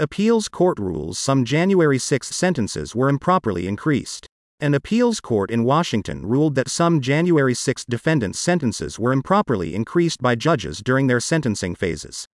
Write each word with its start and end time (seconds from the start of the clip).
Appeals 0.00 0.48
court 0.48 0.78
rules 0.78 1.18
some 1.18 1.44
January 1.44 1.98
6 1.98 2.28
sentences 2.28 2.94
were 2.94 3.08
improperly 3.08 3.66
increased. 3.66 4.28
An 4.60 4.72
appeals 4.72 5.18
court 5.18 5.50
in 5.50 5.64
Washington 5.64 6.24
ruled 6.24 6.54
that 6.54 6.68
some 6.68 7.00
January 7.00 7.52
6 7.52 7.84
defendants' 7.84 8.38
sentences 8.38 8.96
were 8.96 9.10
improperly 9.10 9.74
increased 9.74 10.22
by 10.22 10.36
judges 10.36 10.78
during 10.78 11.08
their 11.08 11.18
sentencing 11.18 11.74
phases. 11.74 12.26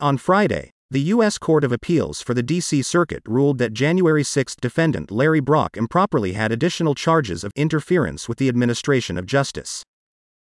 On 0.00 0.16
Friday, 0.16 0.70
the 0.90 1.02
U.S. 1.12 1.36
Court 1.36 1.62
of 1.62 1.72
Appeals 1.72 2.22
for 2.22 2.32
the 2.32 2.42
D.C. 2.42 2.80
Circuit 2.80 3.22
ruled 3.26 3.58
that 3.58 3.74
January 3.74 4.24
6 4.24 4.56
defendant 4.56 5.10
Larry 5.10 5.40
Brock 5.40 5.76
improperly 5.76 6.32
had 6.32 6.52
additional 6.52 6.94
charges 6.94 7.44
of 7.44 7.52
interference 7.54 8.30
with 8.30 8.38
the 8.38 8.48
administration 8.48 9.18
of 9.18 9.26
justice. 9.26 9.82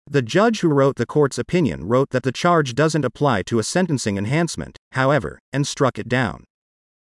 The 0.07 0.21
judge 0.21 0.59
who 0.59 0.69
wrote 0.69 0.97
the 0.97 1.07
court's 1.07 1.39
opinion 1.39 1.87
wrote 1.87 2.11
that 2.11 2.21
the 2.21 2.31
charge 2.31 2.75
doesn't 2.75 3.05
apply 3.05 3.41
to 3.43 3.57
a 3.57 3.63
sentencing 3.63 4.17
enhancement, 4.17 4.77
however, 4.91 5.39
and 5.51 5.65
struck 5.65 5.97
it 5.97 6.07
down. 6.07 6.43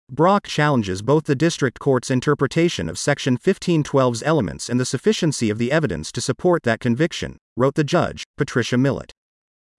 Brock 0.10 0.48
challenges 0.48 1.02
both 1.02 1.26
the 1.26 1.36
district 1.36 1.80
court's 1.80 2.10
interpretation 2.10 2.88
of 2.88 2.98
Section 2.98 3.38
1512's 3.38 4.24
elements 4.24 4.70
and 4.70 4.80
the 4.80 4.86
sufficiency 4.86 5.50
of 5.50 5.58
the 5.58 5.70
evidence 5.70 6.14
to 6.14 6.22
support 6.22 6.64
that 6.64 6.80
conviction, 6.80 7.36
wrote 7.58 7.76
the 7.76 7.84
judge, 7.84 8.24
Patricia 8.38 8.78
Millett. 8.78 9.12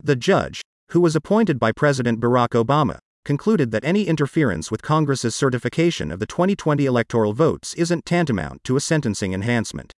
The 0.02 0.16
judge, 0.16 0.60
who 0.90 1.00
was 1.00 1.16
appointed 1.16 1.58
by 1.58 1.72
President 1.72 2.20
Barack 2.20 2.50
Obama, 2.50 2.98
concluded 3.24 3.70
that 3.70 3.86
any 3.86 4.02
interference 4.02 4.70
with 4.70 4.82
Congress's 4.82 5.34
certification 5.34 6.12
of 6.12 6.18
the 6.18 6.26
2020 6.26 6.84
electoral 6.84 7.32
votes 7.32 7.72
isn't 7.74 8.04
tantamount 8.04 8.62
to 8.64 8.76
a 8.76 8.80
sentencing 8.80 9.32
enhancement. 9.32 9.92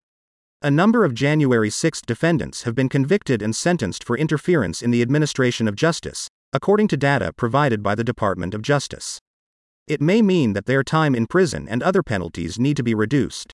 A 0.62 0.70
number 0.70 1.04
of 1.04 1.12
January 1.12 1.70
6 1.70 2.02
defendants 2.02 2.62
have 2.62 2.76
been 2.76 2.88
convicted 2.88 3.42
and 3.42 3.56
sentenced 3.56 4.04
for 4.04 4.16
interference 4.16 4.80
in 4.80 4.92
the 4.92 5.02
administration 5.02 5.66
of 5.66 5.74
justice, 5.74 6.28
according 6.52 6.86
to 6.86 6.96
data 6.96 7.32
provided 7.32 7.82
by 7.82 7.96
the 7.96 8.04
Department 8.04 8.54
of 8.54 8.62
Justice. 8.62 9.18
It 9.90 10.00
may 10.00 10.22
mean 10.22 10.52
that 10.52 10.66
their 10.66 10.84
time 10.84 11.16
in 11.16 11.26
prison 11.26 11.66
and 11.68 11.82
other 11.82 12.04
penalties 12.04 12.60
need 12.60 12.76
to 12.76 12.84
be 12.84 12.94
reduced. 12.94 13.52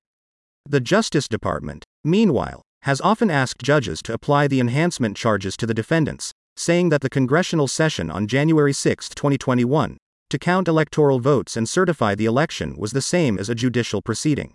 The 0.68 0.80
Justice 0.80 1.28
Department, 1.28 1.86
meanwhile, 2.04 2.60
has 2.82 3.00
often 3.00 3.30
asked 3.30 3.62
judges 3.62 4.02
to 4.02 4.12
apply 4.12 4.46
the 4.46 4.60
enhancement 4.60 5.16
charges 5.16 5.56
to 5.56 5.66
the 5.66 5.72
defendants, 5.72 6.34
saying 6.54 6.90
that 6.90 7.00
the 7.00 7.08
congressional 7.08 7.68
session 7.68 8.10
on 8.10 8.26
January 8.26 8.74
6, 8.74 9.08
2021, 9.08 9.96
to 10.28 10.38
count 10.38 10.68
electoral 10.68 11.20
votes 11.20 11.56
and 11.56 11.66
certify 11.66 12.14
the 12.14 12.26
election 12.26 12.76
was 12.76 12.92
the 12.92 13.00
same 13.00 13.38
as 13.38 13.48
a 13.48 13.54
judicial 13.54 14.02
proceeding. 14.02 14.52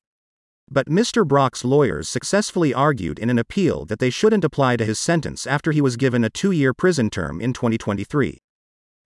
But 0.70 0.86
Mr. 0.86 1.28
Brock's 1.28 1.66
lawyers 1.66 2.08
successfully 2.08 2.76
argued 2.76 3.18
in 3.18 3.32
an 3.32 3.40
appeal 3.40 3.86
that 3.86 3.98
they 3.98 4.12
shouldn't 4.12 4.46
apply 4.46 4.78
to 4.78 4.86
his 4.86 5.00
sentence 5.00 5.48
after 5.48 5.72
he 5.72 5.82
was 5.82 5.98
given 5.98 6.24
a 6.24 6.30
two 6.30 6.52
year 6.52 6.76
prison 6.76 7.10
term 7.10 7.42
in 7.42 7.54
2023. 7.54 8.38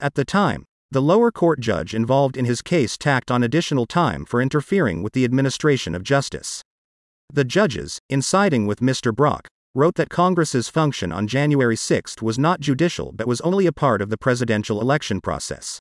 At 0.02 0.16
the 0.16 0.25
time, 0.25 0.66
the 0.95 1.01
lower 1.01 1.29
court 1.29 1.59
judge 1.59 1.93
involved 1.93 2.38
in 2.38 2.45
his 2.45 2.61
case 2.61 2.97
tacked 2.97 3.29
on 3.29 3.43
additional 3.43 3.85
time 3.85 4.23
for 4.23 4.41
interfering 4.41 5.03
with 5.03 5.11
the 5.11 5.25
administration 5.25 5.93
of 5.93 6.03
justice. 6.03 6.61
The 7.33 7.43
judges, 7.43 7.99
in 8.09 8.21
siding 8.21 8.65
with 8.65 8.79
Mr. 8.79 9.13
Brock, 9.13 9.49
wrote 9.73 9.95
that 9.95 10.07
Congress's 10.07 10.69
function 10.69 11.11
on 11.11 11.27
January 11.27 11.75
6 11.75 12.21
was 12.21 12.39
not 12.39 12.61
judicial 12.61 13.11
but 13.11 13.27
was 13.27 13.41
only 13.41 13.65
a 13.65 13.73
part 13.73 14.02
of 14.02 14.09
the 14.09 14.17
presidential 14.17 14.79
election 14.79 15.19
process. 15.19 15.79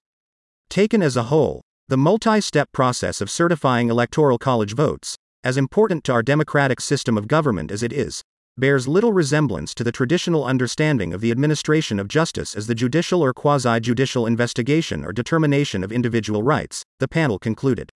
Taken 0.69 1.01
as 1.01 1.17
a 1.17 1.31
whole, 1.31 1.61
the 1.87 1.97
multi 1.97 2.41
step 2.41 2.73
process 2.73 3.21
of 3.21 3.31
certifying 3.31 3.91
electoral 3.91 4.37
college 4.37 4.75
votes, 4.75 5.15
as 5.45 5.57
important 5.57 6.03
to 6.03 6.13
our 6.13 6.25
democratic 6.25 6.81
system 6.81 7.17
of 7.17 7.29
government 7.29 7.71
as 7.71 7.85
it 7.85 7.93
is, 7.93 8.23
bears 8.57 8.87
little 8.87 9.13
resemblance 9.13 9.75
to 9.75 9.85
the 9.85 9.93
traditional 9.93 10.45
understanding 10.45 11.13
of 11.13 11.21
the 11.21 11.31
administration 11.31 11.99
of 11.99 12.09
justice 12.09 12.55
as 12.55 12.67
the 12.67 12.75
judicial 12.75 13.23
or 13.23 13.33
quasi 13.33 13.81
judicial 13.81 14.27
investigation 14.27 15.05
or 15.05 15.13
determination 15.13 15.83
of 15.83 15.91
individual 15.91 16.43
rights, 16.43 16.83
the 17.01 17.09
panel 17.09 17.39
concluded. 17.39 17.91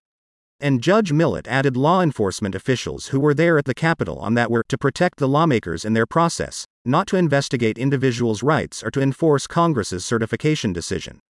And 0.60 0.82
Judge 0.82 1.12
Millett 1.12 1.46
added 1.46 1.76
law 1.76 2.02
enforcement 2.02 2.56
officials 2.56 3.08
who 3.08 3.20
were 3.20 3.34
there 3.34 3.58
at 3.58 3.64
the 3.64 3.74
Capitol 3.74 4.18
on 4.18 4.34
that 4.34 4.50
were 4.50 4.64
to 4.68 4.76
protect 4.76 5.18
the 5.18 5.28
lawmakers 5.28 5.84
in 5.84 5.92
their 5.92 6.06
process, 6.06 6.64
not 6.84 7.06
to 7.06 7.16
investigate 7.16 7.78
individuals' 7.78 8.42
rights 8.42 8.82
or 8.82 8.90
to 8.90 9.00
enforce 9.00 9.46
Congress's 9.46 10.04
certification 10.04 10.72
decision. 10.72 11.20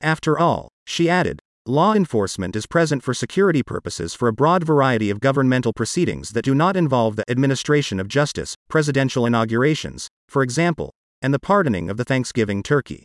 After 0.00 0.38
all, 0.38 0.68
she 0.86 1.10
added, 1.10 1.40
law 1.66 1.94
enforcement 1.94 2.56
is 2.56 2.66
present 2.66 3.02
for 3.04 3.12
security 3.14 3.62
purposes 3.62 4.14
for 4.14 4.26
a 4.26 4.32
broad 4.32 4.64
variety 4.64 5.10
of 5.10 5.20
governmental 5.20 5.72
proceedings 5.72 6.30
that 6.30 6.44
do 6.44 6.54
not 6.54 6.76
involve 6.76 7.16
the 7.16 7.30
administration 7.30 8.00
of 8.00 8.08
justice, 8.08 8.56
presidential 8.72 9.26
inaugurations, 9.26 10.08
for 10.26 10.42
example, 10.42 10.94
and 11.20 11.34
the 11.34 11.38
pardoning 11.38 11.90
of 11.90 11.98
the 11.98 12.04
Thanksgiving 12.04 12.62
turkey. 12.62 13.04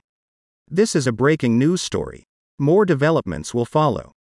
This 0.65 0.95
is 0.95 1.05
a 1.05 1.11
breaking 1.11 1.59
news 1.59 1.81
story. 1.81 2.23
More 2.57 2.85
developments 2.85 3.53
will 3.53 3.65
follow. 3.65 4.13